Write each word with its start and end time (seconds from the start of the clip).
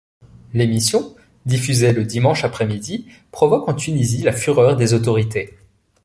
L’émission, 0.55 1.15
diffusée 1.45 1.93
le 1.93 2.05
dimanche 2.05 2.43
après-midi, 2.43 3.05
provoque 3.29 3.69
en 3.69 3.75
Tunisie 3.75 4.23
la 4.23 4.31
fureur 4.31 4.75
des 4.75 4.95
autorités. 4.95 5.55